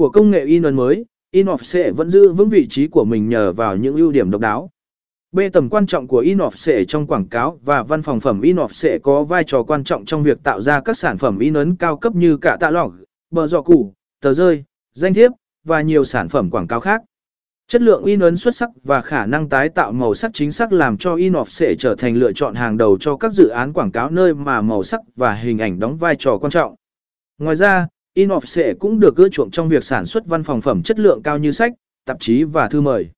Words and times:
Của 0.00 0.10
công 0.10 0.30
nghệ 0.30 0.44
in 0.44 0.62
ấn 0.62 0.76
mới, 0.76 1.04
Inoffset 1.32 1.94
vẫn 1.94 2.10
giữ 2.10 2.32
vững 2.32 2.48
vị 2.48 2.66
trí 2.70 2.86
của 2.86 3.04
mình 3.04 3.28
nhờ 3.28 3.52
vào 3.52 3.76
những 3.76 3.96
ưu 3.96 4.12
điểm 4.12 4.30
độc 4.30 4.40
đáo. 4.40 4.70
B 5.32 5.40
tầm 5.52 5.68
quan 5.68 5.86
trọng 5.86 6.06
của 6.06 6.22
Inoffset 6.22 6.84
trong 6.84 7.06
quảng 7.06 7.28
cáo 7.28 7.58
và 7.64 7.82
văn 7.82 8.02
phòng 8.02 8.20
phẩm 8.20 8.40
Inoffset 8.40 8.98
có 9.02 9.24
vai 9.24 9.44
trò 9.44 9.62
quan 9.62 9.84
trọng 9.84 10.04
trong 10.04 10.22
việc 10.22 10.42
tạo 10.42 10.60
ra 10.60 10.80
các 10.80 10.96
sản 10.96 11.18
phẩm 11.18 11.38
in 11.38 11.54
ấn 11.54 11.76
cao 11.76 11.96
cấp 11.96 12.14
như 12.14 12.36
cả 12.36 12.56
tạ 12.60 12.70
lỏng, 12.70 12.92
bờ 13.30 13.46
giỏ 13.46 13.62
củ, 13.62 13.92
tờ 14.20 14.32
rơi, 14.32 14.64
danh 14.92 15.14
thiếp 15.14 15.30
và 15.64 15.82
nhiều 15.82 16.04
sản 16.04 16.28
phẩm 16.28 16.50
quảng 16.50 16.66
cáo 16.66 16.80
khác. 16.80 17.02
Chất 17.68 17.82
lượng 17.82 18.04
in 18.04 18.20
ấn 18.20 18.36
xuất 18.36 18.56
sắc 18.56 18.70
và 18.84 19.00
khả 19.00 19.26
năng 19.26 19.48
tái 19.48 19.68
tạo 19.68 19.92
màu 19.92 20.14
sắc 20.14 20.30
chính 20.34 20.52
xác 20.52 20.72
làm 20.72 20.96
cho 20.96 21.14
Inoffset 21.14 21.74
trở 21.78 21.94
thành 21.94 22.16
lựa 22.16 22.32
chọn 22.32 22.54
hàng 22.54 22.76
đầu 22.76 22.98
cho 23.00 23.16
các 23.16 23.32
dự 23.32 23.48
án 23.48 23.72
quảng 23.72 23.92
cáo 23.92 24.10
nơi 24.10 24.34
mà 24.34 24.60
màu 24.60 24.82
sắc 24.82 25.00
và 25.16 25.34
hình 25.34 25.58
ảnh 25.58 25.78
đóng 25.78 25.96
vai 25.96 26.16
trò 26.16 26.38
quan 26.38 26.50
trọng. 26.50 26.74
Ngoài 27.38 27.56
ra, 27.56 27.86
Inoffset 28.26 28.74
cũng 28.78 29.00
được 29.00 29.16
ưa 29.16 29.28
chuộng 29.28 29.50
trong 29.50 29.68
việc 29.68 29.84
sản 29.84 30.06
xuất 30.06 30.26
văn 30.26 30.42
phòng 30.42 30.60
phẩm 30.60 30.82
chất 30.82 30.98
lượng 30.98 31.22
cao 31.22 31.38
như 31.38 31.52
sách, 31.52 31.72
tạp 32.04 32.16
chí 32.20 32.44
và 32.44 32.68
thư 32.68 32.80
mời. 32.80 33.10